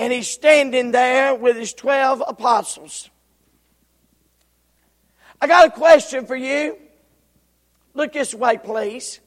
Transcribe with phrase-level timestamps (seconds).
[0.00, 3.10] and he's standing there with his 12 apostles.
[5.38, 6.78] I got a question for you.
[7.92, 9.20] Look this way, please.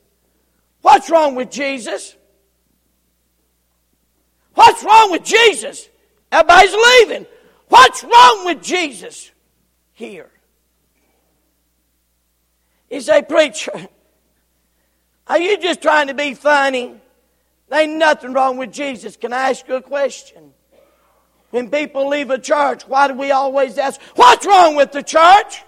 [0.82, 2.16] What's wrong with Jesus?
[4.56, 5.88] What's wrong with Jesus?
[6.32, 7.28] Everybody's leaving.
[7.68, 9.30] What's wrong with Jesus
[9.92, 10.32] here?
[12.90, 13.90] You say, Preacher,
[15.28, 16.96] are you just trying to be funny?
[17.70, 19.16] There ain't nothing wrong with Jesus.
[19.18, 20.53] Can I ask you a question?
[21.54, 25.62] When people leave a church, why do we always ask, What's wrong with the church?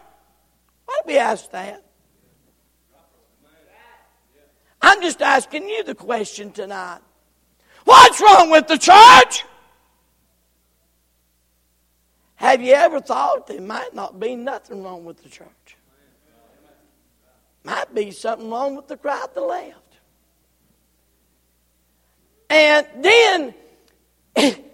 [0.86, 1.84] Why do we ask that?
[4.82, 7.02] I'm just asking you the question tonight.
[7.84, 9.46] What's wrong with the church?
[12.34, 15.78] Have you ever thought there might not be nothing wrong with the church?
[17.64, 20.00] Might be something wrong with the crowd that left.
[22.50, 23.54] And then,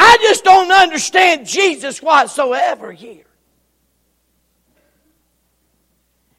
[0.00, 3.24] I just don't understand Jesus whatsoever here.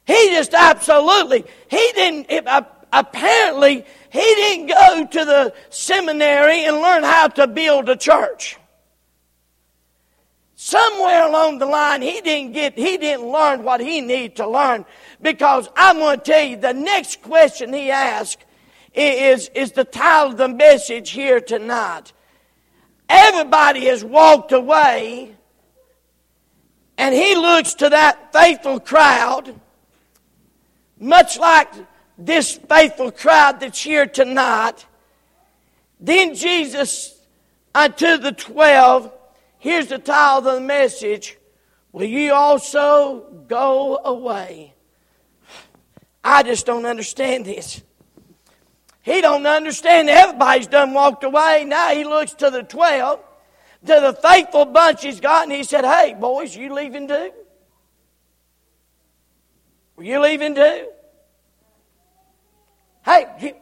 [0.06, 7.04] He just absolutely, he didn't, uh, apparently, he didn't go to the seminary and learn
[7.04, 8.56] how to build a church.
[10.56, 14.86] Somewhere along the line, he didn't get, he didn't learn what he needed to learn
[15.20, 18.44] because I'm going to tell you the next question he asked
[18.94, 22.12] is, is the title of the message here tonight.
[23.10, 25.34] Everybody has walked away
[26.96, 29.54] and he looks to that faithful crowd
[31.00, 31.72] much like
[32.18, 34.84] this faithful crowd that's here tonight,
[35.98, 37.18] then Jesus
[37.74, 39.10] unto the twelve,
[39.58, 41.38] here's the title of the message,
[41.92, 44.74] Will you also go away?
[46.22, 47.82] I just don't understand this.
[49.02, 51.64] He don't understand everybody's done walked away.
[51.66, 53.20] Now he looks to the twelve,
[53.86, 57.32] to the faithful bunch he's got, and he said, Hey, boys, you leaving too?
[59.96, 60.88] Were you leaving too?
[63.04, 63.54] Hey,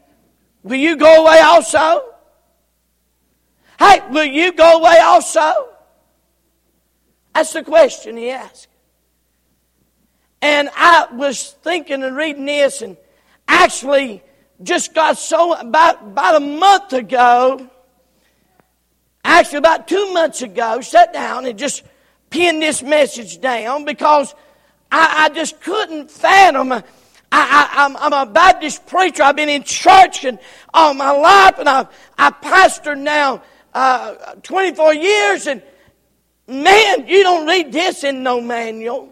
[0.63, 2.05] will you go away also?
[3.79, 5.69] Hey, will you go away also?
[7.35, 8.67] That's the question he asked.
[10.43, 12.97] And I was thinking and reading this, and
[13.47, 14.23] actually
[14.63, 17.69] just got so about about a month ago,
[19.25, 21.85] actually about two months ago, sat down and just
[22.31, 24.35] pinned this message down because
[24.91, 26.73] I, I just couldn't fathom.
[26.73, 26.83] I,
[27.31, 29.23] I, am a Baptist preacher.
[29.23, 30.39] I've been in church and
[30.73, 33.43] all my life, and I've I pastored now
[33.75, 35.47] uh, 24 years.
[35.47, 35.63] And
[36.47, 39.11] man, you don't read this in no manual.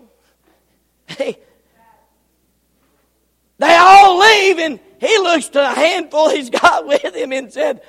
[1.06, 1.38] Hey,
[3.58, 7.82] they all leave, and he looks to a handful he's got with him and said,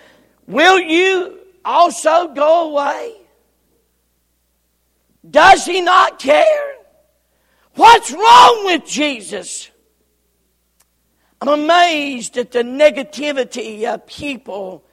[0.48, 3.16] "Will you also go away?"
[5.30, 6.76] Does he not care?
[7.76, 9.70] What's wrong with Jesus?
[11.42, 14.84] I'm amazed at the negativity of people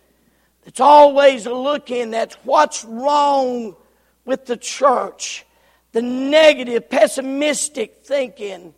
[0.65, 3.77] that's always looking at what's wrong
[4.25, 5.47] with the church,
[5.93, 8.75] the negative, pessimistic thinking.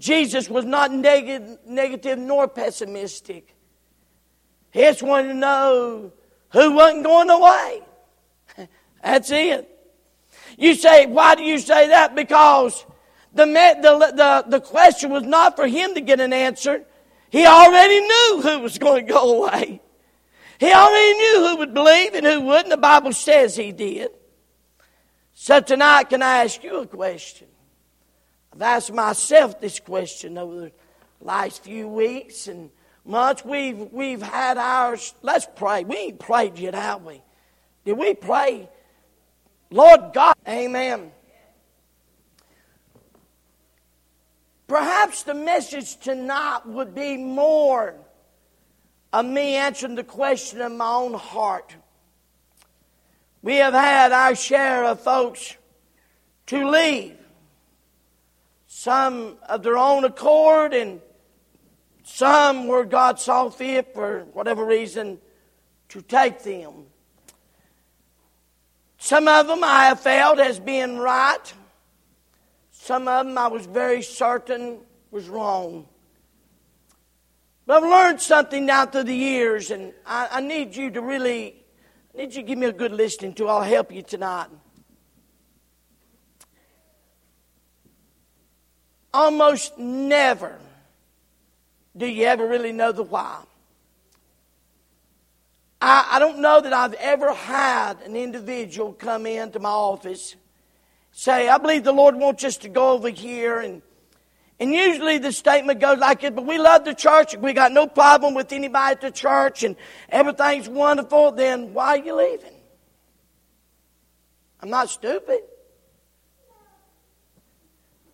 [0.00, 3.54] Jesus was not negative, negative nor pessimistic.
[4.72, 6.12] He just wanted to know
[6.52, 7.82] who wasn't going away.
[9.04, 9.68] That's it.
[10.56, 12.14] You say, why do you say that?
[12.14, 12.86] Because
[13.34, 16.84] the, the, the, the question was not for him to get an answer.
[17.28, 19.82] He already knew who was going to go away.
[20.58, 22.70] He already knew who would believe and who wouldn't.
[22.70, 24.10] The Bible says he did.
[25.34, 27.48] So tonight, can I ask you a question?
[28.52, 30.72] I've asked myself this question over the
[31.20, 32.70] last few weeks and
[33.04, 33.44] months.
[33.44, 35.14] We've, we've had ours.
[35.22, 35.84] Let's pray.
[35.84, 37.22] We ain't prayed yet, have we?
[37.84, 38.68] Did we pray?
[39.70, 41.12] Lord God, amen.
[44.66, 47.94] Perhaps the message tonight would be more
[49.12, 51.74] of me answering the question in my own heart.
[53.42, 55.56] We have had our share of folks
[56.46, 57.16] to leave,
[58.80, 61.02] some of their own accord, and
[62.02, 65.18] some where God saw fit for whatever reason
[65.90, 66.86] to take them.
[68.96, 71.52] Some of them I have felt as being right.
[72.70, 74.78] Some of them I was very certain
[75.10, 75.86] was wrong.
[77.66, 81.62] But I've learned something now through the years, and I, I need you to really,
[82.14, 83.46] I need you to give me a good listening to.
[83.46, 84.48] I'll help you tonight.
[89.12, 90.58] Almost never
[91.96, 93.42] do you ever really know the why.
[95.80, 100.36] I, I don't know that I've ever had an individual come into my office
[101.12, 103.82] say, I believe the Lord wants us to go over here and
[104.60, 107.86] and usually the statement goes like this, but we love the church, we got no
[107.86, 109.74] problem with anybody at the church, and
[110.10, 112.52] everything's wonderful, then why are you leaving?
[114.60, 115.40] I'm not stupid.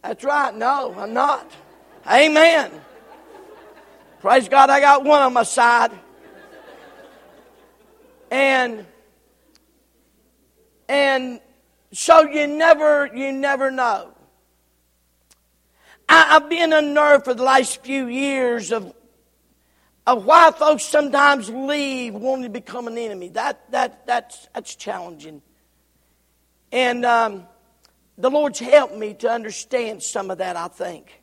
[0.07, 0.55] That's right.
[0.55, 1.51] No, I'm not.
[2.07, 2.71] Amen.
[4.21, 5.91] Praise God, I got one on my side.
[8.31, 8.87] And
[10.89, 11.41] and
[11.93, 14.13] so you never you never know.
[16.09, 18.95] I, have been unnerved for the last few years of,
[20.07, 23.31] of why folks sometimes leave wanting to become an enemy.
[23.31, 25.43] That, that, that's, that's challenging.
[26.71, 27.49] And um,
[28.19, 31.23] the Lord's helped me to understand some of that, I think.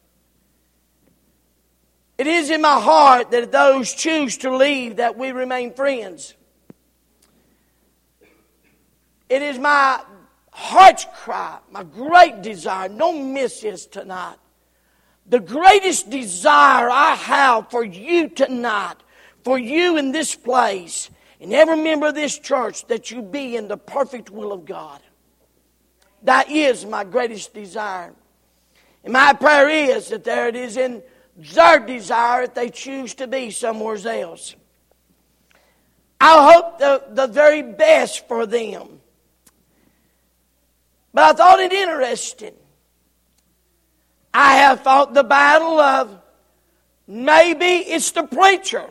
[2.17, 6.35] It is in my heart that those choose to leave, that we remain friends.
[9.29, 10.01] It is my
[10.51, 12.87] heart's cry, my great desire.
[12.89, 14.37] Don't miss this tonight
[15.25, 18.95] the greatest desire I have for you tonight,
[19.43, 23.67] for you in this place, and every member of this church, that you be in
[23.67, 25.01] the perfect will of God.
[26.23, 28.13] That is my greatest desire.
[29.03, 31.03] And my prayer is that there it is in
[31.35, 34.55] their desire if they choose to be somewhere else.
[36.21, 39.01] I hope the, the very best for them.
[41.13, 42.53] But I thought it interesting
[44.33, 46.19] I have fought the battle of
[47.07, 48.89] maybe it's the preacher.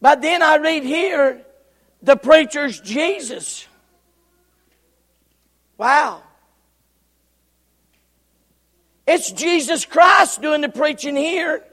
[0.00, 1.44] But then I read here
[2.02, 3.66] the preacher's Jesus.
[5.76, 6.22] Wow.
[9.06, 11.64] It's Jesus Christ doing the preaching here.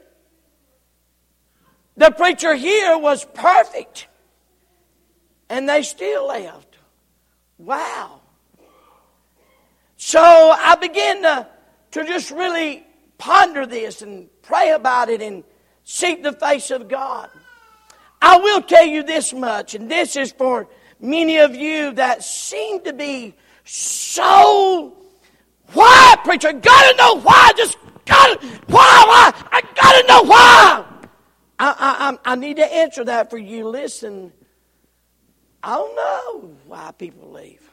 [1.96, 4.06] The preacher here was perfect.
[5.48, 6.78] And they still left.
[7.58, 8.20] Wow.
[9.96, 11.46] So I began to,
[11.92, 12.86] to just really
[13.18, 15.42] ponder this and pray about it and
[15.84, 17.30] seek the face of God.
[18.20, 20.68] I will tell you this much, and this is for
[21.00, 23.34] many of you that seem to be
[23.64, 24.96] so
[25.72, 26.52] why, preacher?
[26.52, 27.52] Gotta know why.
[27.56, 27.76] Just
[28.06, 29.48] gotta why, why?
[29.52, 30.84] I gotta know why.
[31.60, 33.68] I, I, I need to answer that for you.
[33.68, 34.32] Listen,
[35.62, 37.68] I don't know why people leave.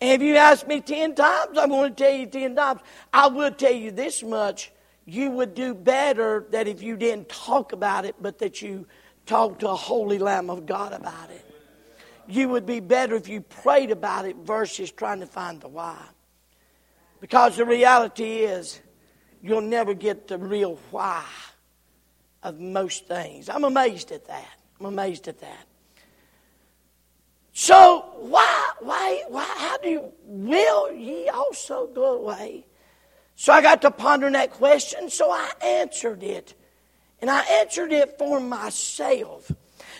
[0.00, 2.82] If you ask me 10 times, I'm going to tell you 10 times.
[3.12, 4.70] I will tell you this much.
[5.06, 8.86] You would do better that if you didn't talk about it, but that you
[9.26, 11.44] talked to a holy Lamb of God about it.
[12.26, 16.00] You would be better if you prayed about it versus trying to find the why.
[17.20, 18.80] Because the reality is,
[19.42, 21.24] you'll never get the real why
[22.42, 23.48] of most things.
[23.48, 24.58] I'm amazed at that.
[24.80, 25.66] I'm amazed at that.
[27.52, 32.66] So why, why, why, how do you, will ye also go away?
[33.36, 36.54] So I got to pondering that question, so I answered it.
[37.20, 39.50] And I answered it for myself.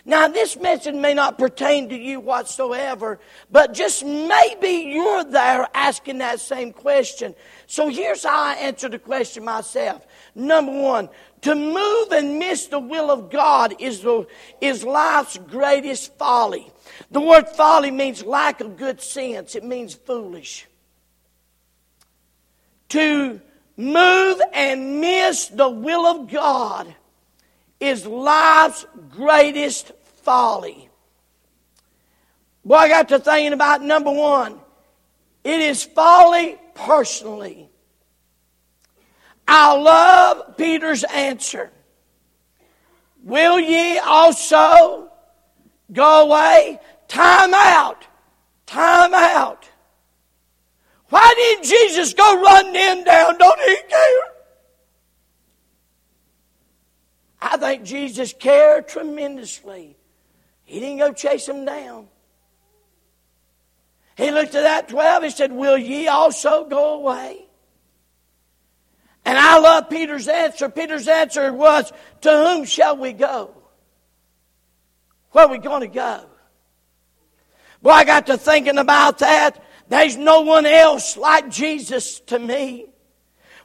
[0.07, 3.19] Now, this message may not pertain to you whatsoever,
[3.51, 7.35] but just maybe you're there asking that same question.
[7.67, 10.07] So here's how I answer the question myself.
[10.35, 11.09] Number one,
[11.43, 14.27] to move and miss the will of God is, the,
[14.61, 16.71] is life's greatest folly.
[17.11, 20.67] The word folly means lack of good sense, it means foolish.
[22.95, 23.41] To
[23.77, 26.95] move and miss the will of God
[27.81, 29.91] is life's greatest
[30.23, 30.89] folly.
[32.65, 34.61] Boy, I got to thinking about number one.
[35.43, 37.69] It is folly personally.
[39.49, 41.73] I love Peter's answer.
[43.25, 45.11] Will ye also
[45.93, 46.79] go away?
[47.09, 48.07] Time out.
[48.67, 49.69] Time out.
[51.09, 53.39] Why didn't Jesus go run them down?
[53.39, 54.21] Don't he care?
[57.41, 59.97] I think Jesus cared tremendously.
[60.65, 62.09] He didn't go chase them down.
[64.17, 67.45] He looked at that 12 and said, Will ye also go away?
[69.25, 70.69] And I love Peter's answer.
[70.69, 71.93] Peter's answer was,
[72.23, 73.55] To whom shall we go?
[75.33, 76.27] Where are we going to go?
[77.83, 79.63] Boy, I got to thinking about that.
[79.95, 82.87] There's no one else like Jesus to me.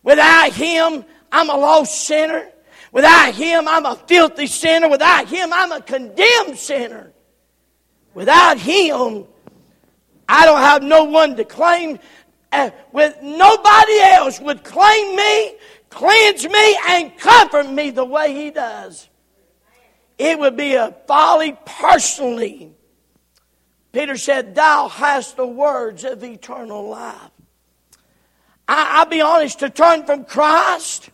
[0.03, 2.47] Without Him, I'm a lost sinner.
[2.91, 4.87] Without Him, I'm a filthy sinner.
[4.89, 7.13] Without Him, I'm a condemned sinner.
[8.13, 9.25] Without Him,
[10.27, 11.97] I don't have no one to claim.
[12.51, 15.55] Uh, with nobody else would claim me,
[15.89, 19.09] cleanse me and comfort me the way He does.
[20.19, 22.75] It would be a folly personally.
[23.91, 27.31] Peter said, Thou hast the words of eternal life.
[28.67, 31.09] I, will be honest, to turn from Christ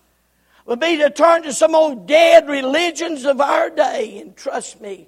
[0.66, 4.20] would be to turn to some old dead religions of our day.
[4.20, 5.08] And trust me,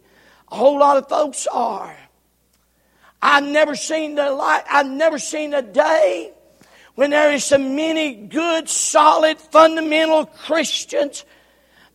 [0.50, 1.96] a whole lot of folks are.
[3.22, 6.32] I've never seen the light, I've never seen a day
[6.96, 11.26] when there is so many good, solid, fundamental Christians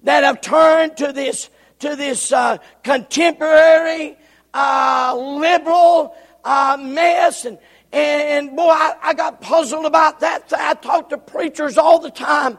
[0.02, 1.48] that have turned to this
[1.78, 4.16] to this uh, contemporary
[4.54, 7.58] uh, liberal uh, mess and
[7.92, 10.50] and, boy, I, I, got puzzled about that.
[10.56, 12.58] I talk to preachers all the time,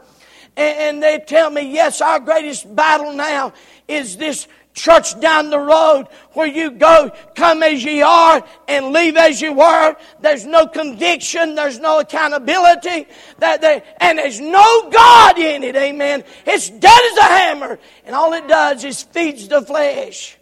[0.56, 3.54] and, they tell me, yes, our greatest battle now
[3.88, 9.18] is this church down the road where you go, come as ye are and leave
[9.18, 9.96] as you were.
[10.20, 11.56] There's no conviction.
[11.56, 13.08] There's no accountability.
[13.40, 15.76] That there, and there's no God in it.
[15.76, 16.24] Amen.
[16.46, 17.80] It's dead as a hammer.
[18.06, 20.38] And all it does is feeds the flesh.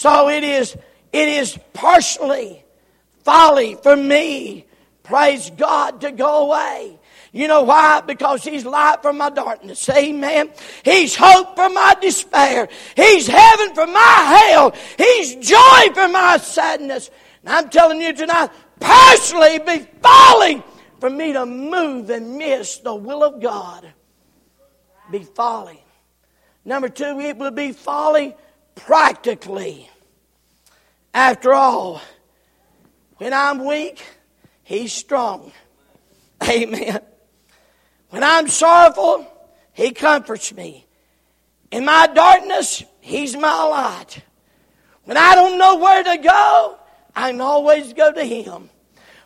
[0.00, 0.74] So it is,
[1.12, 2.64] it is partially
[3.22, 4.64] folly for me,
[5.02, 6.98] praise God, to go away.
[7.32, 8.00] You know why?
[8.00, 9.86] Because He's light for my darkness.
[9.90, 10.52] Amen.
[10.86, 12.70] He's hope for my despair.
[12.96, 14.74] He's heaven for my hell.
[14.96, 17.10] He's joy for my sadness.
[17.42, 18.48] And I'm telling you tonight,
[18.80, 20.62] personally, be folly
[20.98, 23.92] for me to move and miss the will of God.
[25.10, 25.84] Be folly.
[26.64, 28.34] Number two, it will be folly
[28.74, 29.89] practically.
[31.12, 32.00] After all,
[33.16, 34.02] when I'm weak,
[34.62, 35.50] He's strong.
[36.48, 37.00] Amen.
[38.10, 39.26] When I'm sorrowful,
[39.72, 40.86] He comforts me.
[41.70, 44.22] In my darkness, He's my light.
[45.04, 46.78] When I don't know where to go,
[47.16, 48.70] I can always go to Him.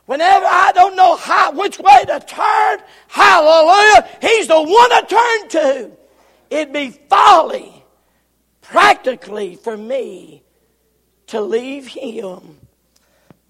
[0.06, 5.48] Whenever I don't know how, which way to turn, hallelujah, He's the one to turn
[5.48, 5.90] to.
[6.48, 7.84] It'd be folly,
[8.62, 10.43] practically, for me
[11.28, 12.58] to leave Him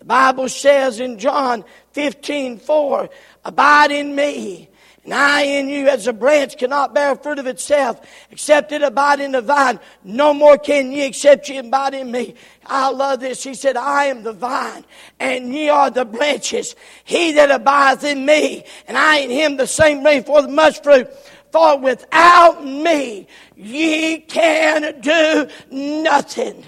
[0.05, 3.09] the Bible says in John 15, 4,
[3.47, 4.69] Abide in me,
[5.03, 9.21] and I in you, as a branch cannot bear fruit of itself, except it abide
[9.21, 9.81] in the vine.
[10.03, 12.35] No more can ye, except ye abide in me.
[12.67, 13.43] I love this.
[13.43, 14.85] He said, I am the vine,
[15.19, 16.77] and ye are the branches.
[17.05, 21.09] He that abideth in me, and I in him, the same bring forth much fruit.
[21.51, 23.27] For without me,
[23.57, 26.63] ye can do nothing.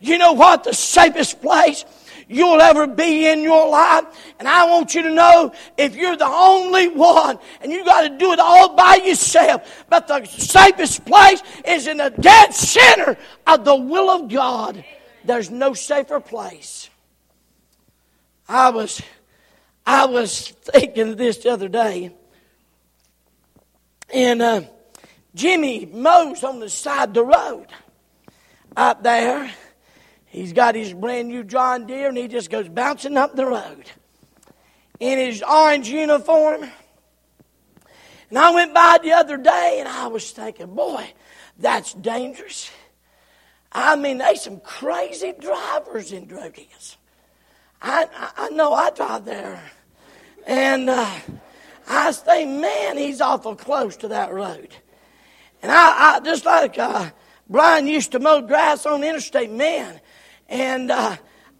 [0.00, 0.64] You know what?
[0.64, 1.84] The safest place
[2.28, 4.04] you'll ever be in your life.
[4.38, 8.18] And I want you to know if you're the only one and you got to
[8.18, 13.64] do it all by yourself, but the safest place is in the dead center of
[13.64, 14.84] the will of God.
[15.24, 16.90] There's no safer place.
[18.48, 19.00] I was,
[19.86, 22.14] I was thinking this the other day,
[24.12, 24.62] and uh,
[25.34, 27.68] Jimmy mows on the side of the road
[28.76, 29.50] up there.
[30.34, 33.84] He's got his brand new John Deere and he just goes bouncing up the road
[34.98, 36.68] in his orange uniform.
[38.30, 41.08] And I went by the other day and I was thinking, boy,
[41.56, 42.68] that's dangerous.
[43.70, 46.96] I mean, there's some crazy drivers in Drodius.
[47.80, 49.62] I, I, I know I drive there.
[50.48, 51.10] And uh,
[51.88, 54.74] I say, man, he's awful close to that road.
[55.62, 57.10] And I, I just like uh,
[57.48, 60.00] Brian used to mow grass on the interstate, man,
[60.48, 61.16] and uh,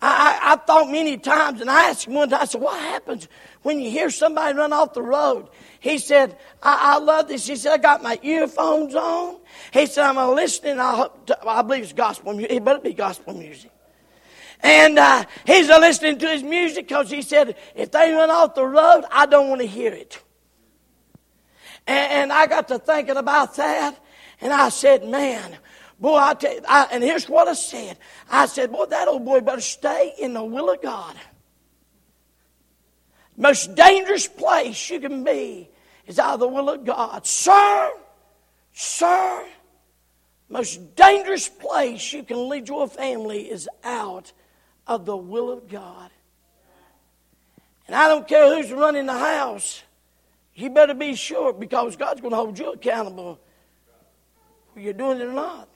[0.06, 3.28] I, thought many times, and I asked him one time, I said, What happens
[3.62, 5.48] when you hear somebody run off the road?
[5.80, 7.46] He said, I, I love this.
[7.46, 9.38] He said, I got my earphones on.
[9.72, 10.78] He said, I'm listening.
[10.78, 12.52] I, hope I believe it's gospel music.
[12.52, 13.70] It better be gospel music.
[14.60, 18.64] And uh, he's listening to his music because he said, if they run off the
[18.64, 20.22] road, I don't want to hear it.
[21.86, 23.98] And, and I got to thinking about that,
[24.40, 25.58] and I said, man,
[26.00, 27.98] Boy, I tell you, I, and here's what I said.
[28.30, 31.14] I said, boy, that old boy better stay in the will of God.
[33.36, 35.68] Most dangerous place you can be
[36.06, 37.26] is out of the will of God.
[37.26, 37.92] Sir,
[38.72, 39.46] sir,
[40.48, 44.32] most dangerous place you can lead your family is out
[44.86, 46.10] of the will of God.
[47.86, 49.82] And I don't care who's running the house.
[50.54, 53.40] You better be sure because God's going to hold you accountable
[54.72, 55.68] whether you're doing it or not.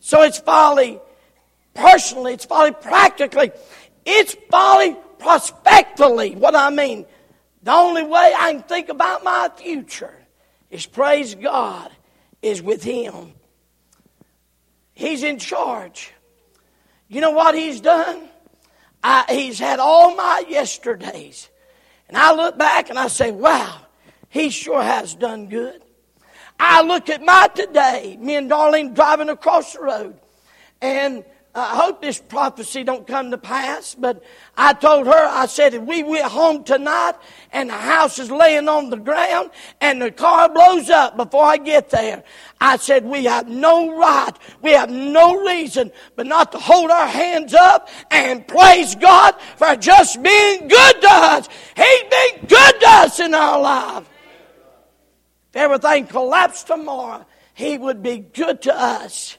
[0.00, 1.00] So it's folly
[1.74, 3.52] personally, it's folly practically,
[4.04, 6.34] it's folly prospectively.
[6.34, 7.06] What I mean,
[7.62, 10.14] the only way I can think about my future
[10.70, 11.90] is praise God,
[12.42, 13.32] is with Him.
[14.94, 16.12] He's in charge.
[17.08, 18.28] You know what He's done?
[19.02, 21.48] I, he's had all my yesterdays.
[22.08, 23.80] And I look back and I say, wow,
[24.28, 25.82] He sure has done good.
[26.58, 30.18] I look at my today, me and Darlene driving across the road,
[30.80, 31.24] and
[31.54, 34.22] I hope this prophecy don't come to pass, but
[34.56, 37.14] I told her, I said, if we went home tonight
[37.52, 39.50] and the house is laying on the ground
[39.80, 42.22] and the car blows up before I get there,
[42.60, 47.08] I said, we have no right, we have no reason but not to hold our
[47.08, 51.48] hands up and praise God for just being good to us.
[51.74, 54.08] He's been good to us in our life.
[55.50, 59.38] If everything collapsed tomorrow, He would be good to us.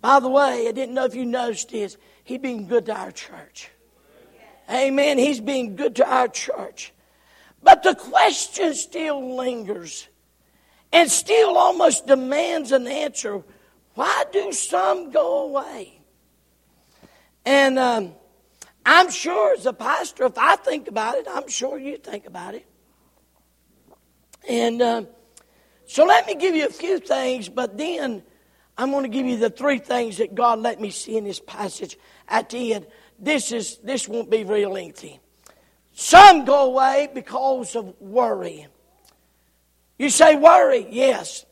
[0.00, 1.96] By the way, I didn't know if you noticed this.
[2.24, 3.70] He's been good to our church.
[4.70, 5.18] Amen.
[5.18, 6.92] He's been good to our church.
[7.62, 10.08] But the question still lingers
[10.92, 13.42] and still almost demands an answer.
[13.94, 16.00] Why do some go away?
[17.44, 18.12] And um,
[18.84, 22.54] I'm sure as a pastor, if I think about it, I'm sure you think about
[22.54, 22.66] it.
[24.48, 25.02] And uh,
[25.86, 28.22] so let me give you a few things, but then
[28.78, 31.40] I'm going to give you the three things that God let me see in this
[31.40, 31.98] passage
[32.28, 32.86] at the end.
[33.18, 35.20] This is this won't be very lengthy.
[35.92, 38.66] Some go away because of worry.
[39.98, 41.44] You say worry, yes.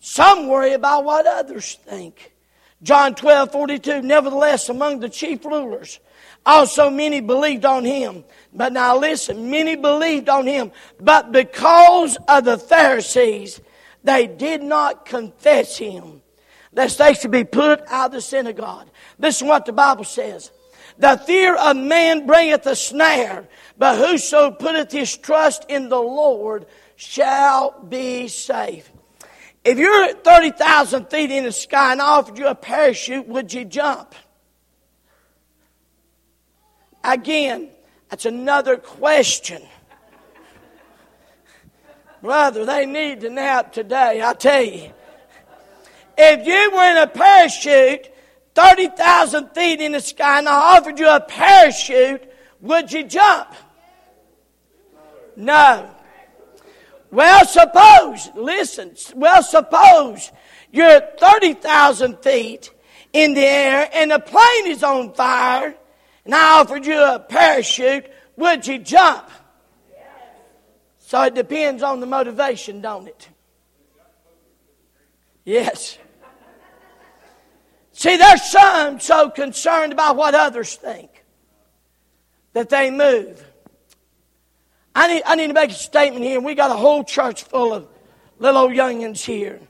[0.00, 2.34] Some worry about what others think.
[2.82, 5.98] John 12, 42, nevertheless, among the chief rulers,
[6.46, 8.24] also many believed on him.
[8.52, 13.60] But now listen, many believed on him, but because of the Pharisees,
[14.04, 16.22] they did not confess him
[16.74, 18.88] lest they should be put out of the synagogue.
[19.18, 20.50] This is what the Bible says.
[20.98, 23.48] The fear of man bringeth a snare,
[23.78, 28.90] but whoso putteth his trust in the Lord shall be safe.
[29.64, 33.52] If you're at 30,000 feet in the sky and I offered you a parachute, would
[33.52, 34.14] you jump?
[37.04, 37.68] Again,
[38.08, 39.62] that's another question.
[42.22, 44.90] Brother, they need to nap today, I tell you.
[46.16, 48.08] If you were in a parachute
[48.54, 52.22] 30,000 feet in the sky and I offered you a parachute,
[52.62, 53.48] would you jump?
[55.36, 55.90] No.
[57.10, 60.32] Well, suppose, listen, well, suppose
[60.72, 62.70] you're 30,000 feet
[63.12, 65.74] in the air and the plane is on fire
[66.24, 68.06] and I offered you a parachute,
[68.36, 69.28] would you jump?
[70.98, 73.28] So it depends on the motivation, don't it?
[75.44, 75.98] Yes.
[77.92, 81.10] See, there's some so concerned about what others think
[82.54, 83.44] that they move.
[84.96, 86.40] I need, I need to make a statement here.
[86.40, 87.86] We got a whole church full of
[88.38, 89.60] little old youngins here,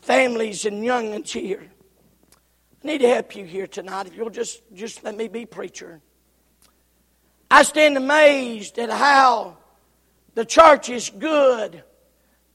[0.00, 1.70] families and youngins here.
[2.84, 4.06] Need to help you here tonight.
[4.06, 6.02] If you'll just, just let me be preacher.
[7.50, 9.56] I stand amazed at how
[10.34, 11.82] the church is good.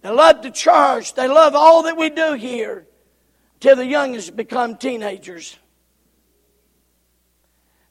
[0.03, 1.15] They love the church.
[1.15, 2.85] They love all that we do here
[3.59, 5.57] till the youngest become teenagers.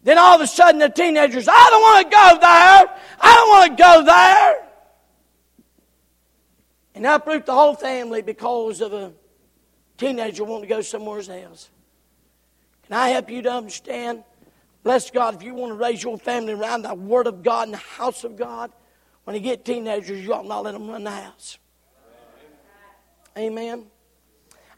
[0.05, 3.01] Then all of a sudden the teenagers, I don't want to go there.
[3.21, 4.69] I don't want to go there.
[6.95, 9.13] And uproot the whole family because of a
[9.97, 11.71] teenager wanting to go somewhere else.
[12.89, 14.25] Can I help you to understand?
[14.83, 17.75] Bless God, if you want to raise your family around the Word of God and
[17.75, 18.73] the house of God,
[19.25, 21.59] when you get teenagers, you ought not let them run the house.
[23.37, 23.85] Amen.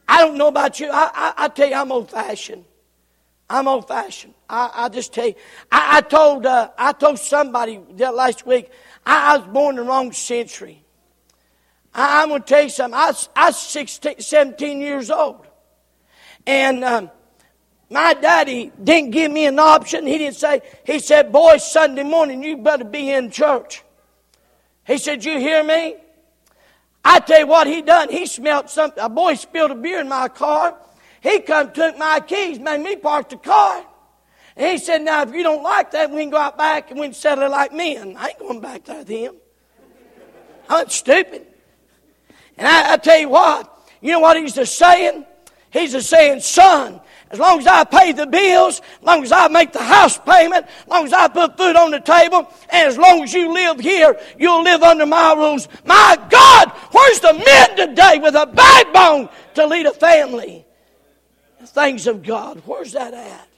[0.09, 0.91] I don't know about you.
[0.91, 2.65] I, I, I tell you, I'm old fashioned.
[3.49, 4.35] I'm old fashioned.
[4.49, 5.35] I, I just tell you.
[5.71, 8.71] I, I told uh, I told somebody last week
[9.07, 10.85] I, I was born in the wrong century.
[11.95, 12.99] I, am going to tell you something.
[12.99, 15.47] I, I was 16, 17 years old.
[16.47, 17.11] And um,
[17.91, 20.07] my daddy didn't give me an option.
[20.07, 23.83] He didn't say, he said, boy, Sunday morning, you better be in church.
[24.87, 25.97] He said, you hear me?
[27.05, 28.09] I tell you what he done.
[28.09, 29.03] He smelled something.
[29.03, 30.77] A boy spilled a beer in my car.
[31.21, 33.85] He come took my keys, made me park the car.
[34.57, 37.01] And he said, now if you don't like that, we can go out back and
[37.01, 38.17] we can settle it like men.
[38.17, 39.35] I ain't going back there with him.
[40.69, 41.47] I'm stupid.
[42.57, 45.27] And I, I tell you what, you know what he's a saying?
[45.71, 47.01] He's a saying, son,
[47.31, 50.67] as long as I pay the bills, as long as I make the house payment,
[50.67, 53.79] as long as I put food on the table, and as long as you live
[53.79, 55.69] here, you'll live under my rules.
[55.85, 60.67] My God, where's the men today with a backbone to lead a family?
[61.61, 63.49] The things of God, where's that at?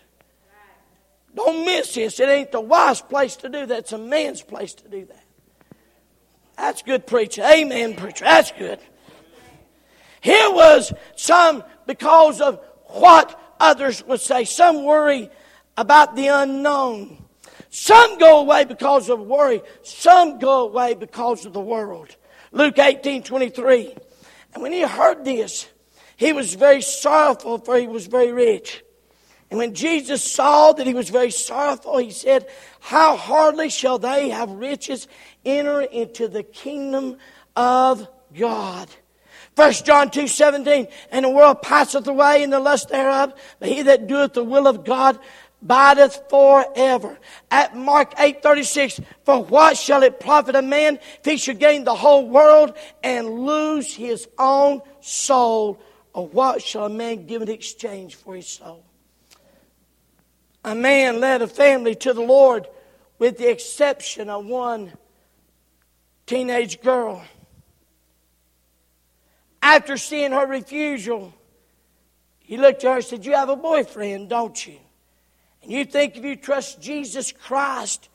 [1.35, 2.21] Don't miss this.
[2.21, 3.79] It ain't the wife's place to do that.
[3.79, 5.25] It's a man's place to do that.
[6.59, 7.45] That's good preaching.
[7.45, 8.25] Amen, preacher.
[8.25, 8.81] That's good.
[10.21, 15.31] Here was some because of what Others would say, some worry
[15.77, 17.25] about the unknown.
[17.71, 19.63] Some go away because of worry.
[19.85, 22.17] Some go away because of the world.
[22.51, 23.95] Luke 18 23.
[24.53, 25.69] And when he heard this,
[26.17, 28.83] he was very sorrowful, for he was very rich.
[29.49, 32.49] And when Jesus saw that he was very sorrowful, he said,
[32.81, 35.07] How hardly shall they have riches
[35.45, 37.17] enter into the kingdom
[37.55, 38.89] of God?
[39.55, 43.83] 1 John 2 17, and the world passeth away in the lust thereof, but he
[43.83, 45.19] that doeth the will of God
[45.63, 47.19] abideth forever.
[47.51, 51.85] At Mark 8 36, for what shall it profit a man if he should gain
[51.85, 55.81] the whole world and lose his own soul?
[56.15, 58.85] Or what shall a man give in exchange for his soul?
[60.65, 62.69] A man led a family to the Lord
[63.19, 64.93] with the exception of one
[66.27, 67.23] teenage girl.
[69.63, 71.33] After seeing her refusal,
[72.41, 74.79] he looked at her and said, You have a boyfriend, don't you?
[75.63, 78.09] And you think if you trust Jesus Christ,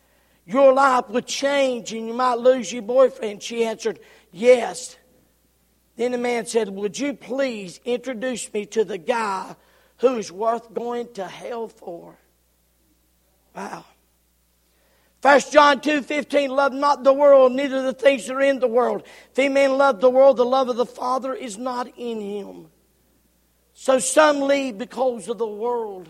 [0.45, 3.41] your life would change and you might lose your boyfriend.
[3.41, 3.99] She answered,
[4.31, 4.97] Yes.
[5.95, 9.55] Then the man said, Would you please introduce me to the guy
[9.97, 12.17] who's worth going to hell for?
[13.55, 13.85] Wow.
[15.27, 18.67] 1 John 2 15, love not the world, neither the things that are in the
[18.67, 19.03] world.
[19.33, 22.67] If any man love the world, the love of the Father is not in him.
[23.73, 26.09] So some leave because of the world.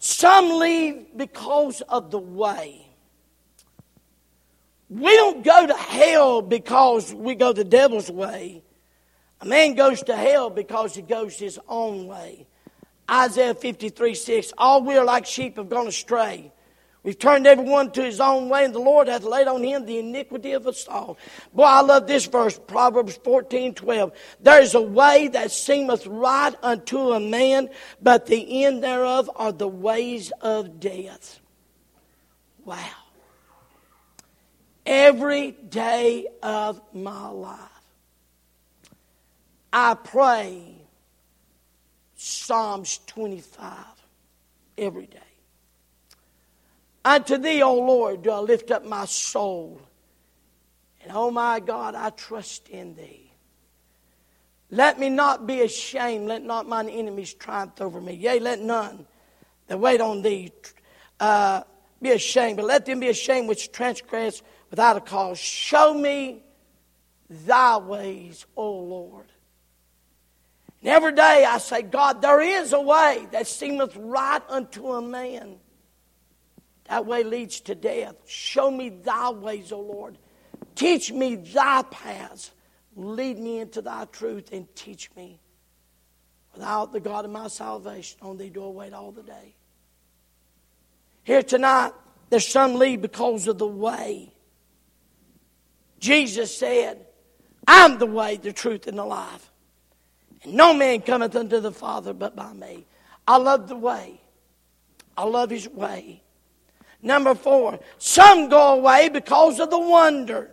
[0.00, 2.88] Some leave because of the way.
[4.88, 8.64] We don't go to hell because we go the devil's way.
[9.40, 12.48] A man goes to hell because he goes his own way.
[13.08, 16.52] Isaiah 53 6 All we are like sheep have gone astray.
[17.02, 19.98] We've turned everyone to his own way, and the Lord hath laid on him the
[19.98, 21.16] iniquity of us all.
[21.54, 24.12] Boy, I love this verse, Proverbs 14 12.
[24.40, 27.70] There is a way that seemeth right unto a man,
[28.02, 31.40] but the end thereof are the ways of death.
[32.66, 32.76] Wow.
[34.84, 37.58] Every day of my life,
[39.72, 40.74] I pray
[42.16, 43.74] Psalms 25
[44.76, 45.29] every day.
[47.04, 49.80] Unto thee, O Lord, do I lift up my soul.
[51.02, 53.32] And O my God, I trust in thee.
[54.70, 56.28] Let me not be ashamed.
[56.28, 58.14] Let not mine enemies triumph over me.
[58.14, 59.06] Yea, let none
[59.66, 60.52] that wait on thee
[61.18, 61.62] uh,
[62.00, 62.56] be ashamed.
[62.56, 65.38] But let them be ashamed which transgress without a cause.
[65.38, 66.42] Show me
[67.28, 69.26] thy ways, O Lord.
[70.82, 75.02] And every day I say, God, there is a way that seemeth right unto a
[75.02, 75.59] man
[76.90, 78.16] that way leads to death.
[78.26, 80.18] Show me thy ways, O Lord.
[80.74, 82.50] Teach me thy paths.
[82.96, 85.38] Lead me into thy truth and teach me.
[86.52, 89.54] Without the God of my salvation, on thee do I wait all the day.
[91.22, 91.92] Here tonight,
[92.28, 94.32] there's some lead because of the way.
[96.00, 97.06] Jesus said,
[97.68, 99.52] I'm the way, the truth, and the life.
[100.42, 102.84] And no man cometh unto the Father but by me.
[103.28, 104.20] I love the way.
[105.16, 106.24] I love his way.
[107.02, 110.50] Number four, some go away because of the wonder.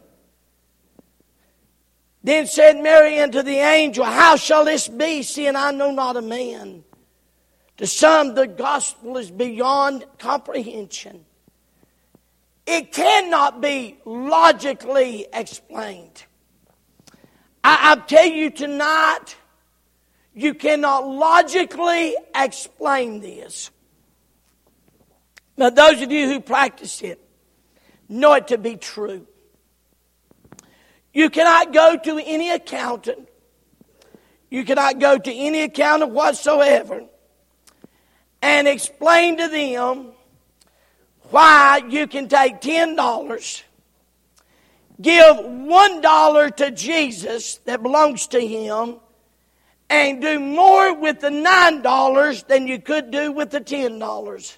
[2.24, 6.22] Then said Mary unto the angel, How shall this be, seeing I know not a
[6.22, 6.84] man?
[7.78, 11.26] To some, the gospel is beyond comprehension.
[12.66, 16.26] It cannot be logically explained.
[17.64, 19.36] I, I tell you tonight,
[20.34, 23.72] you cannot logically explain this.
[25.58, 27.20] Now, those of you who practice it
[28.08, 29.26] know it to be true.
[31.14, 33.28] You cannot go to any accountant,
[34.52, 37.04] you cannot go to any accountant whatsoever
[38.42, 40.12] and explain to them
[41.32, 43.64] why you can take $10,
[45.02, 48.98] give $1 to Jesus that belongs to Him,
[49.90, 54.58] and do more with the $9 than you could do with the $10.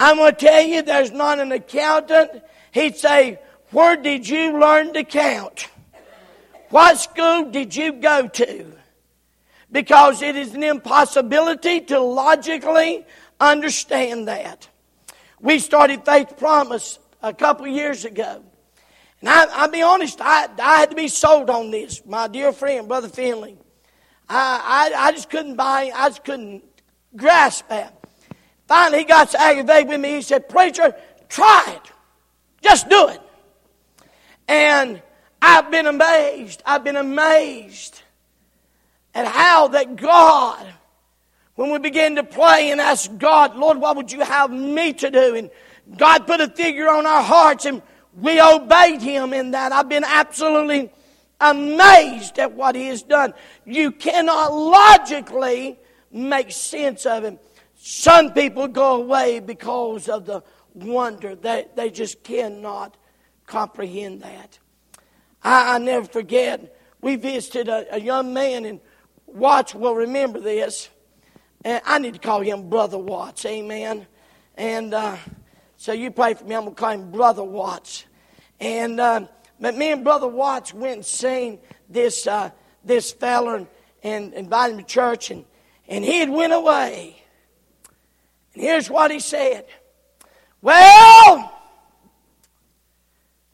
[0.00, 2.42] I'm going to tell you, there's not an accountant.
[2.72, 3.38] He'd say,
[3.70, 5.68] Where did you learn to count?
[6.70, 8.72] What school did you go to?
[9.70, 13.04] Because it is an impossibility to logically
[13.38, 14.68] understand that.
[15.38, 18.42] We started Faith Promise a couple years ago.
[19.20, 22.06] And I, will be honest, I, I had to be sold on this.
[22.06, 23.58] My dear friend, Brother Finley.
[24.30, 26.64] I, I, I just couldn't buy, I just couldn't
[27.14, 27.99] grasp that.
[28.70, 30.94] Finally, he got so aggravated with me, he said, Preacher,
[31.28, 31.92] try it.
[32.62, 33.20] Just do it.
[34.46, 35.02] And
[35.42, 36.62] I've been amazed.
[36.64, 38.00] I've been amazed
[39.12, 40.64] at how that God,
[41.56, 45.10] when we begin to pray and ask God, Lord, what would you have me to
[45.10, 45.34] do?
[45.34, 45.50] And
[45.96, 47.82] God put a figure on our hearts and
[48.16, 49.72] we obeyed Him in that.
[49.72, 50.92] I've been absolutely
[51.40, 53.34] amazed at what he has done.
[53.64, 55.76] You cannot logically
[56.12, 57.40] make sense of him.
[57.82, 60.42] Some people go away because of the
[60.74, 61.34] wonder.
[61.34, 62.98] They, they just cannot
[63.46, 64.58] comprehend that.
[65.42, 68.80] I, I never forget, we visited a, a young man, and
[69.26, 70.90] Watts will remember this.
[71.64, 74.06] And I need to call him Brother Watts, amen.
[74.56, 75.16] And uh,
[75.78, 78.04] so you pray for me, I'm going to call him Brother Watts.
[78.60, 79.26] And uh,
[79.58, 82.50] but me and Brother Watts went and seen this, uh,
[82.84, 83.66] this fella and,
[84.02, 85.46] and invited him to church, and,
[85.88, 87.19] and he had went away.
[88.60, 89.64] Here's what he said.
[90.60, 91.50] Well,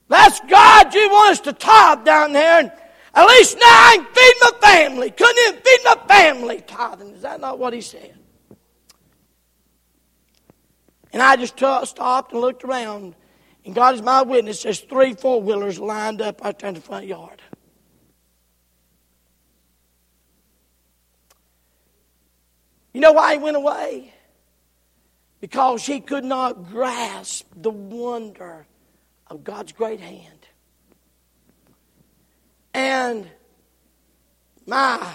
[0.09, 2.59] that's God you want us to tithe down there.
[2.59, 2.73] And
[3.15, 5.11] at least now I can feed my family.
[5.13, 7.15] Couldn't even feed my family tithing.
[7.15, 8.19] Is that not what he said?
[11.13, 13.15] And I just t- stopped and looked around.
[13.65, 14.65] And God is my witness.
[14.65, 17.41] There's three four wheelers lined up out there in the front yard.
[22.93, 24.13] You know why he went away?
[25.47, 28.67] Because he could not grasp the wonder
[29.29, 30.49] of God's great hand.
[32.75, 33.31] And
[34.67, 35.09] my,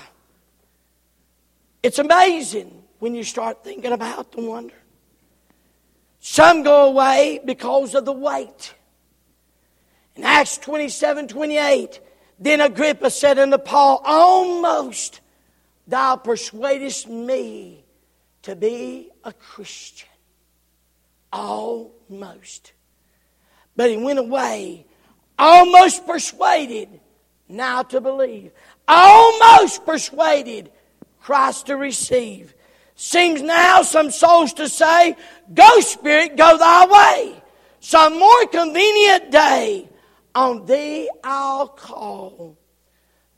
[1.83, 4.73] it's amazing when you start thinking about the wonder.
[6.21, 8.73] Some go away because of the weight.
[10.15, 11.99] In Acts 27 28,
[12.39, 15.19] then Agrippa said unto Paul, Almost
[15.87, 17.83] thou persuadest me
[18.43, 20.07] to be a Christian.
[21.31, 22.73] Almost.
[23.75, 24.85] But he went away,
[25.39, 26.99] almost persuaded
[27.47, 28.51] now to believe,
[28.87, 30.71] almost persuaded
[31.21, 32.53] Christ to receive.
[32.95, 35.15] Seems now some souls to say,
[35.53, 37.41] Go, Spirit, go thy way.
[37.79, 39.89] Some more convenient day
[40.35, 42.57] on thee I'll call.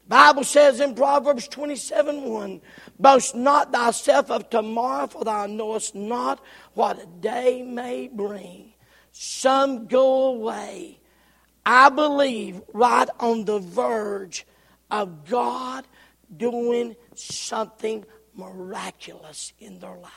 [0.03, 2.62] The Bible says in Proverbs 27 1,
[2.99, 8.73] Boast not thyself of tomorrow, for thou knowest not what a day may bring.
[9.12, 10.99] Some go away,
[11.65, 14.45] I believe, right on the verge
[14.89, 15.86] of God
[16.36, 20.12] doing something miraculous in their life.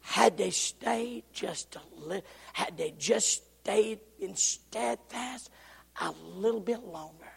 [0.00, 5.50] Had they stayed just a little, had they just stayed in steadfast
[6.00, 7.32] a little bit longer,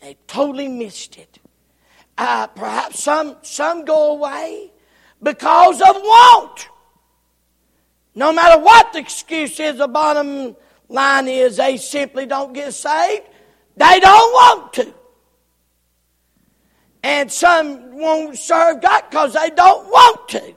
[0.00, 1.38] they totally missed it.
[2.18, 4.72] Uh, perhaps some some go away
[5.22, 6.68] because of want.
[8.16, 10.56] No matter what the excuse is, the bottom
[10.88, 13.24] line is they simply don't get saved.
[13.76, 14.94] They don't want to.
[17.04, 20.54] And some won't serve God because they don't want to.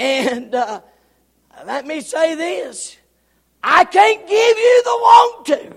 [0.00, 0.80] And uh,
[1.64, 2.96] let me say this
[3.62, 5.76] I can't give you the want to.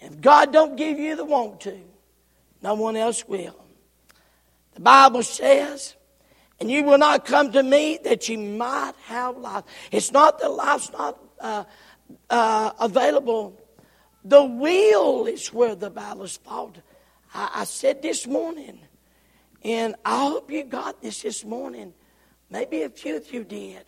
[0.00, 1.78] If God don't give you the want to,
[2.62, 3.64] no one else will.
[4.74, 5.94] The Bible says,
[6.60, 9.64] and you will not come to me that you might have life.
[9.90, 11.64] It's not that life's not uh,
[12.30, 13.60] uh, available.
[14.24, 16.76] The will is where the battle is fought.
[17.34, 18.80] I, I said this morning,
[19.62, 21.92] and I hope you got this this morning.
[22.50, 23.84] Maybe a few of you did.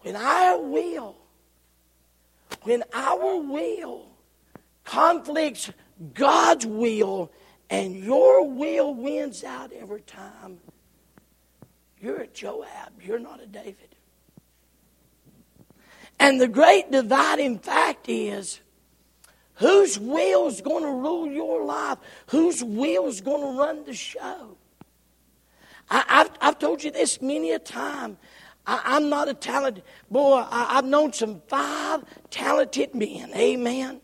[0.00, 1.16] When our will,
[2.62, 4.06] when our will
[4.84, 5.70] conflicts
[6.14, 7.30] God's will,
[7.70, 10.58] and your will wins out every time,
[12.00, 13.00] you're a Joab.
[13.00, 13.94] You're not a David.
[16.18, 18.60] And the great dividing fact is
[19.60, 21.98] Whose will is going to rule your life?
[22.28, 24.56] Whose will is going to run the show?
[25.90, 28.16] I, have I've told you this many a time.
[28.66, 30.46] I, am not a talented boy.
[30.50, 33.32] I, I've known some five talented men.
[33.34, 34.00] Amen.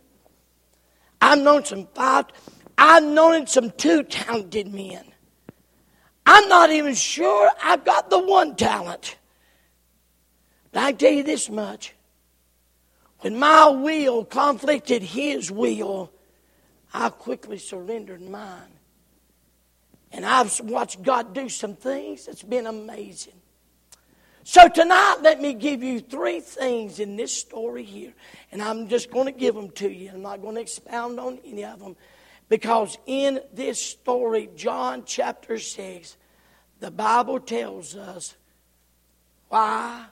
[1.23, 2.27] I've known some five.
[2.79, 5.05] I've known some two talented men.
[6.27, 9.17] I'm not even sure I've got the one talent.
[10.73, 11.95] But I tell you this much.
[13.21, 16.13] When my will conflicted his will,
[16.93, 18.77] I quickly surrendered mine.
[20.13, 23.35] And I've watched God do some things that's been amazing.
[24.45, 28.13] So tonight, let me give you three things in this story here.
[28.53, 30.11] And I'm just going to give them to you.
[30.15, 31.97] I'm not going to expound on any of them.
[32.49, 36.17] Because in this story, John chapter 6,
[36.79, 38.37] the Bible tells us
[39.49, 40.07] why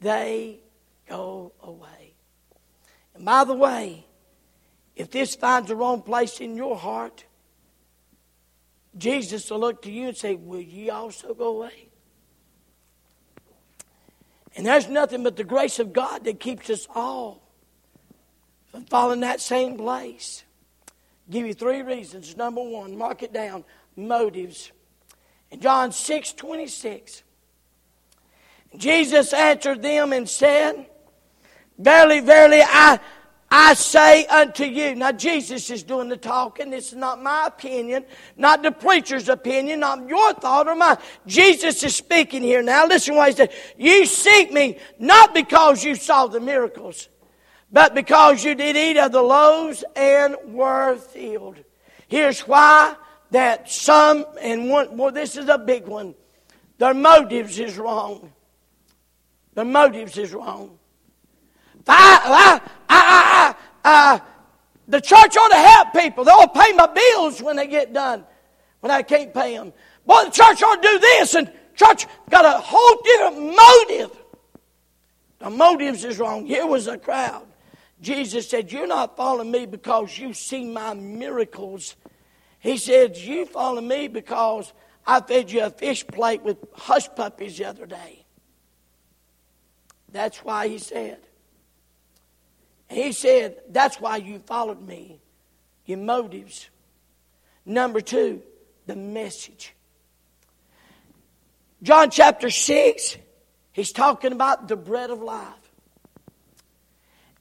[0.00, 0.60] they
[1.08, 2.14] go away.
[3.14, 4.06] And by the way,
[4.94, 7.24] if this finds the wrong place in your heart,
[8.96, 11.88] Jesus will look to you and say, Will ye also go away?
[14.56, 17.42] And there's nothing but the grace of God that keeps us all
[18.70, 20.44] from following that same place.
[21.30, 22.36] Give you three reasons.
[22.36, 23.64] Number one, mark it down
[23.96, 24.72] motives.
[25.50, 27.22] In John 6 26,
[28.76, 30.86] Jesus answered them and said,
[31.78, 33.00] Verily, verily, I,
[33.50, 34.94] I say unto you.
[34.94, 36.70] Now, Jesus is doing the talking.
[36.70, 38.04] This is not my opinion,
[38.36, 40.98] not the preacher's opinion, not your thought or mine.
[41.26, 42.86] Jesus is speaking here now.
[42.86, 43.52] Listen what he said.
[43.76, 47.08] You seek me not because you saw the miracles,
[47.74, 51.56] but because you did eat of the loaves and were filled.
[52.06, 52.94] Here's why
[53.32, 56.14] that some, and one, well, this is a big one,
[56.78, 58.32] their motives is wrong.
[59.54, 60.78] Their motives is wrong.
[61.88, 64.18] I, I, I, I, uh,
[64.86, 66.22] the church ought to help people.
[66.22, 68.24] They ought to pay my bills when they get done,
[68.80, 69.72] when I can't pay them.
[70.06, 74.16] Boy, the church ought to do this, and church got a whole different motive.
[75.40, 76.46] The motives is wrong.
[76.46, 77.48] Here was a crowd.
[78.04, 81.96] Jesus said, You're not following me because you see my miracles.
[82.60, 84.72] He said, You follow me because
[85.06, 88.24] I fed you a fish plate with hush puppies the other day.
[90.12, 91.18] That's why he said.
[92.88, 95.20] He said, That's why you followed me.
[95.86, 96.68] Your motives.
[97.64, 98.42] Number two,
[98.86, 99.74] the message.
[101.82, 103.16] John chapter 6,
[103.72, 105.63] he's talking about the bread of life.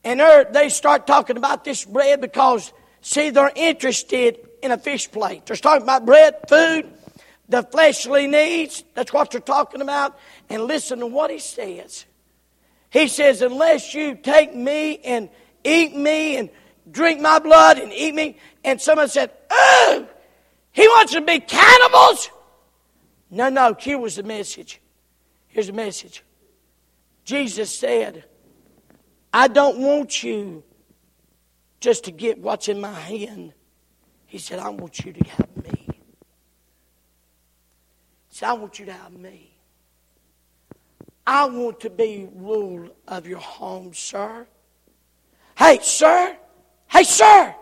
[0.04, 0.20] And
[0.54, 5.46] they start talking about this bread because, see, they're interested in a fish plate.
[5.46, 6.92] They're talking about bread, food,
[7.48, 8.84] the fleshly needs.
[8.96, 10.18] That's what they're talking about.
[10.50, 12.06] And listen to what he says.
[12.90, 15.30] He says, unless you take me and
[15.64, 16.50] eat me and
[16.90, 18.38] drink my blood and eat me.
[18.64, 20.08] And someone said, Oh,
[20.72, 22.30] he wants to be cannibals.
[23.30, 24.80] No, no, here was the message.
[25.48, 26.24] Here's the message.
[27.26, 28.26] Jesus said,
[29.34, 30.64] I don't want you
[31.80, 33.54] just to get what's in my hand.
[34.28, 35.88] He said, I want you to have me.
[35.88, 35.96] He
[38.30, 39.50] said, I want you to have me.
[41.26, 44.46] I want to be rule of your home, sir.
[45.58, 46.36] Hey, sir,
[46.88, 47.56] hey, sir,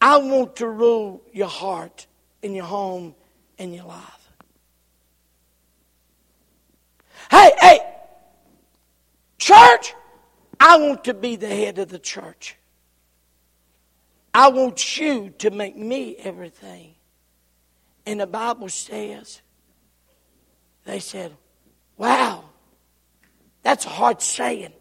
[0.00, 2.06] I want to rule your heart
[2.42, 3.14] and your home
[3.58, 4.32] and your life.
[7.30, 7.80] Hey, hey,
[9.38, 9.94] church,
[10.60, 12.56] I want to be the head of the church.
[14.34, 16.94] I want you to make me everything.
[18.06, 19.42] And the Bible says,
[20.84, 21.32] they said,
[21.96, 22.44] wow,
[23.62, 24.72] that's a hard saying.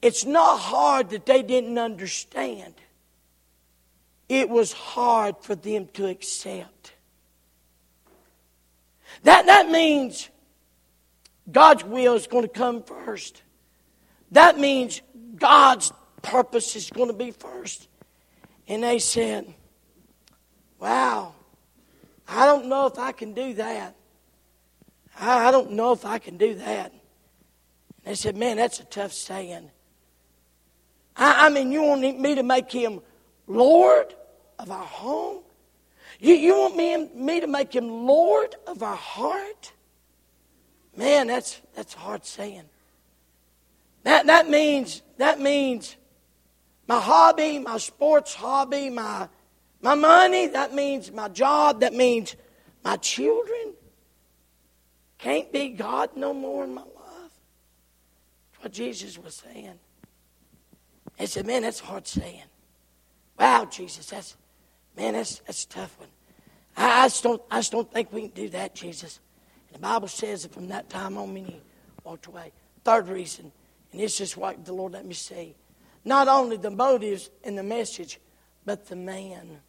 [0.00, 2.74] It's not hard that they didn't understand.
[4.28, 6.94] It was hard for them to accept.
[9.24, 10.30] That, that means
[11.50, 13.42] God's will is going to come first.
[14.32, 15.02] That means
[15.42, 17.88] God's purpose is going to be first.
[18.68, 19.52] And they said,
[20.78, 21.34] Wow,
[22.28, 23.96] I don't know if I can do that.
[25.20, 26.92] I, don't know if I can do that.
[26.92, 27.00] And
[28.04, 29.68] they said, Man, that's a tough saying.
[31.16, 33.00] I, I mean, you want me to make him
[33.48, 34.14] Lord
[34.60, 35.42] of our home?
[36.20, 39.72] You, you want me, me to make him Lord of our heart?
[40.96, 42.64] Man, that's, that's hard saying.
[44.04, 45.96] That, that means, that means
[46.88, 49.28] my hobby, my sports hobby, my,
[49.80, 52.36] my money, that means my job, that means
[52.84, 53.74] my children.
[55.18, 56.90] Can't be God no more in my life.
[58.52, 59.78] That's what Jesus was saying.
[61.16, 62.42] He said, Man, that's hard saying.
[63.38, 64.36] Wow, Jesus, that's
[64.96, 66.08] man, that's that's a tough one.
[66.76, 69.20] I, I just don't I just don't think we can do that, Jesus.
[69.68, 71.60] And the Bible says that from that time on many
[72.04, 72.52] walked away.
[72.84, 73.52] Third reason,
[73.92, 75.54] and this is what the Lord let me say.
[76.04, 78.18] Not only the motives and the message,
[78.64, 79.60] but the man.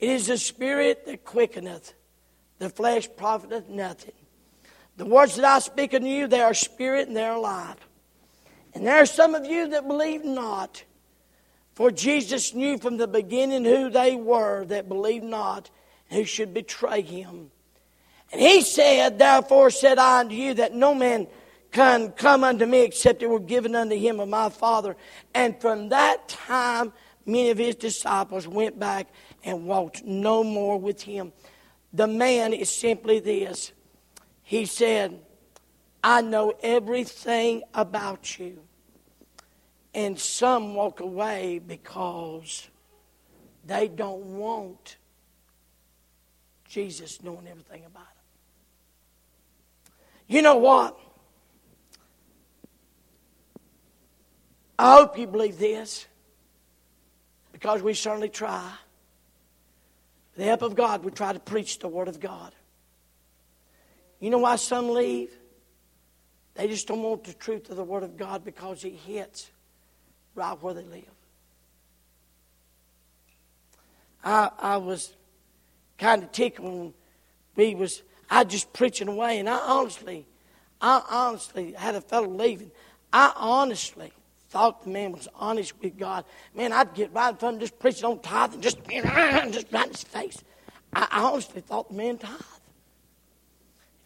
[0.00, 1.94] It is the spirit that quickeneth,
[2.58, 4.12] the flesh profiteth nothing.
[4.96, 7.76] The words that I speak unto you, they are spirit and they are life.
[8.74, 10.82] And there are some of you that believe not.
[11.74, 15.70] For Jesus knew from the beginning who they were that believed not,
[16.10, 17.50] who should betray him.
[18.32, 21.28] And he said, Therefore said I unto you that no man
[21.70, 24.96] can come unto me except it were given unto him of my Father.
[25.34, 26.92] And from that time,
[27.26, 29.08] many of his disciples went back
[29.44, 31.32] and walked no more with him.
[31.92, 33.72] The man is simply this.
[34.42, 35.20] He said,
[36.02, 38.60] I know everything about you.
[39.94, 42.68] And some walk away because
[43.66, 44.96] they don't want
[46.68, 48.14] Jesus knowing everything about them.
[50.28, 50.98] You know what?
[54.78, 56.06] I hope you believe this
[57.52, 58.70] because we certainly try.
[60.30, 62.54] With the help of God, we try to preach the Word of God.
[64.20, 65.30] You know why some leave?
[66.54, 69.50] They just don't want the truth of the Word of God because it hits
[70.34, 71.04] right where they live.
[74.24, 75.14] I, I was
[75.98, 76.94] kind of tickled
[77.54, 80.26] when was I just preaching away, and I honestly,
[80.80, 82.70] I honestly had a fellow leaving.
[83.12, 84.12] I honestly
[84.50, 86.24] thought the man was honest with God.
[86.54, 89.86] Man, I'd get right in front of just preaching on tithe and just, just right
[89.86, 90.42] in his face.
[90.92, 92.40] I, I honestly thought the man tithe.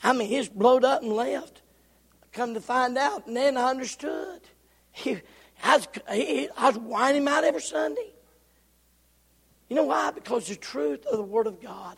[0.02, 1.62] I mean, he's blowed up and left.
[2.32, 4.40] Come to find out, and then I understood.
[4.90, 5.18] He,
[5.62, 8.10] I, was, he, I was whining him out every Sunday.
[9.68, 10.10] You know why?
[10.10, 11.96] Because the truth of the Word of God.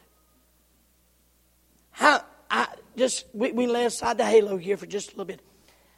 [1.93, 2.67] How I
[2.97, 5.41] just we, we lay aside the halo here for just a little bit.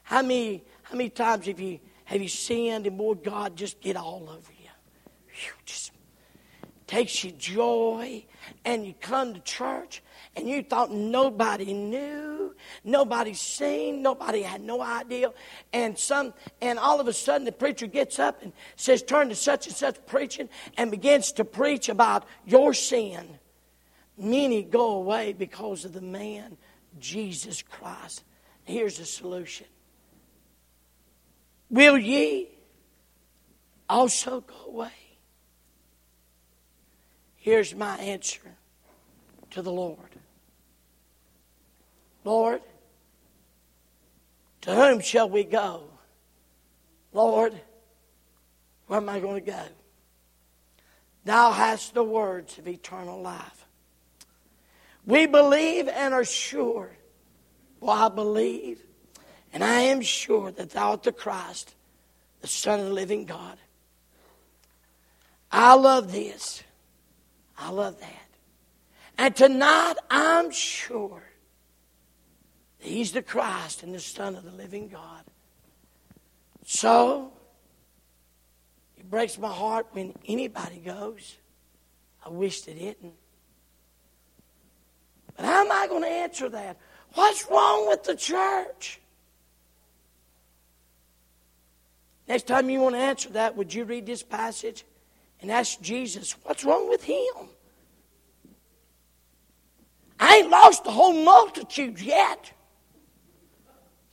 [0.02, 3.96] How many how many times have you have you sinned and boy God just get
[3.96, 4.70] all over you?
[5.26, 5.92] Whew, just
[6.86, 8.24] takes you joy
[8.64, 10.04] and you come to church
[10.36, 12.54] and you thought nobody knew,
[12.84, 15.32] nobody seen, nobody had no idea,
[15.72, 19.34] and some, and all of a sudden the preacher gets up and says, "Turn to
[19.34, 23.40] such and such preaching," and begins to preach about your sin.
[24.16, 26.56] Many go away because of the man
[27.00, 28.22] Jesus Christ.
[28.62, 29.66] Here's the solution:
[31.70, 32.48] Will ye
[33.88, 34.90] also go away?
[37.36, 38.56] Here's my answer
[39.50, 39.98] to the Lord.
[42.24, 42.60] Lord,
[44.62, 45.84] to whom shall we go?
[47.12, 47.54] Lord,
[48.88, 49.62] where am I going to go?
[51.24, 53.66] Thou hast the words of eternal life.
[55.04, 56.90] We believe and are sure.
[57.80, 58.80] Well, I believe
[59.56, 61.74] and I am sure that thou art the Christ,
[62.42, 63.56] the Son of the living God.
[65.50, 66.62] I love this.
[67.56, 68.28] I love that.
[69.16, 71.22] And tonight, I'm sure
[72.80, 75.24] that He's the Christ and the Son of the living God.
[76.66, 77.32] So,
[78.98, 81.34] it breaks my heart when anybody goes.
[82.22, 83.14] I wish they didn't.
[85.34, 86.76] But how am I going to answer that?
[87.14, 89.00] What's wrong with the church?
[92.28, 94.84] Next time you want to answer that, would you read this passage
[95.40, 97.48] and ask Jesus, what's wrong with him?
[100.18, 102.52] I ain't lost the whole multitude yet.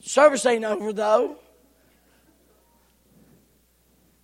[0.00, 1.36] Service ain't over though.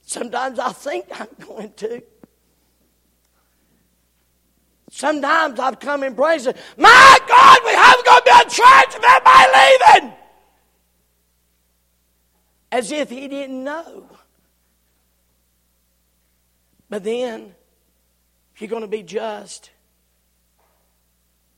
[0.03, 2.03] Sometimes I think I'm going to.
[4.91, 9.05] Sometimes I've come in praise and, my God, we haven't to be a church of
[9.05, 10.20] everybody leaving.
[12.73, 14.07] As if he didn't know.
[16.89, 17.55] But then,
[18.55, 19.71] if you're going to be just,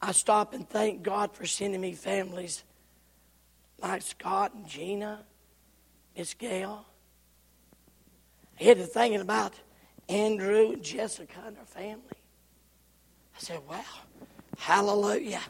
[0.00, 2.64] I stop and thank God for sending me families
[3.80, 5.24] like Scott and Gina,
[6.16, 6.84] Miss Gail.
[8.60, 9.54] I get to thinking about
[10.08, 12.02] Andrew and Jessica and their family.
[13.36, 13.82] I said, wow,
[14.58, 15.42] hallelujah.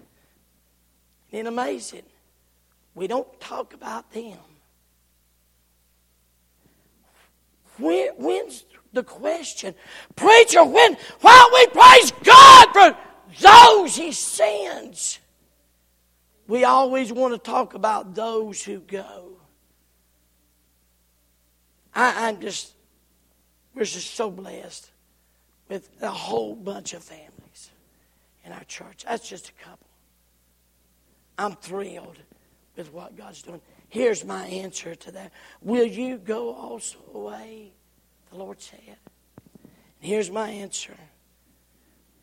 [1.30, 2.04] Isn't amazing?
[2.94, 4.38] We don't talk about them.
[7.78, 9.74] When, when's the question?
[10.16, 12.96] Preacher, when, why we praise God for
[13.40, 15.18] those he sends.
[16.46, 19.36] We always want to talk about those who go.
[21.94, 22.72] I, am just,
[23.74, 24.90] we're just so blessed
[25.68, 27.70] with a whole bunch of families
[28.44, 29.04] in our church.
[29.06, 29.86] That's just a couple.
[31.38, 32.18] I'm thrilled
[32.76, 33.60] with what God's doing.
[33.93, 35.32] Here's my answer to that.
[35.61, 37.74] Will you go also away?
[38.30, 38.97] The Lord said.
[39.62, 39.70] And
[40.01, 40.95] here's my answer.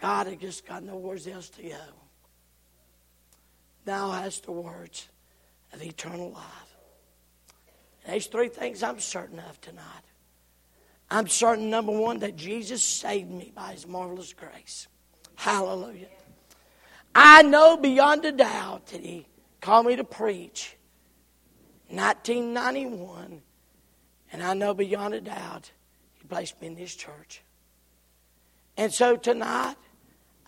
[0.01, 1.75] God had just got nowhere else to go.
[3.85, 5.09] Thou hast the words
[5.71, 6.75] of eternal life.
[8.03, 9.85] And there's three things I'm certain of tonight.
[11.11, 14.87] I'm certain, number one, that Jesus saved me by his marvelous grace.
[15.35, 16.07] Hallelujah.
[17.13, 19.27] I know beyond a doubt that he
[19.61, 20.75] called me to preach
[21.89, 23.41] 1991,
[24.31, 25.71] and I know beyond a doubt
[26.13, 27.41] he placed me in this church.
[28.77, 29.75] And so tonight,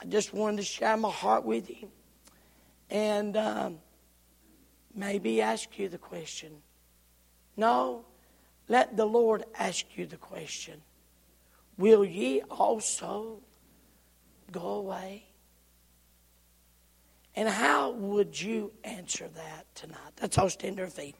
[0.02, 1.90] I just wanted to share my heart with you
[2.90, 3.80] and um,
[4.96, 6.52] maybe ask you the question.
[7.58, 8.06] No,
[8.68, 10.82] let the Lord ask you the question
[11.78, 13.40] Will ye also
[14.52, 15.26] go away?
[17.36, 20.14] And how would you answer that tonight?
[20.18, 21.16] That's all stand to our feet.